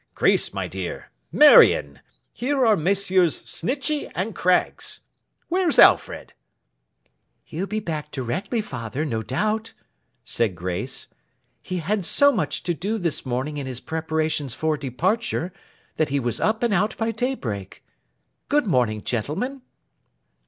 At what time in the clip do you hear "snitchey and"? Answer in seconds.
3.45-4.33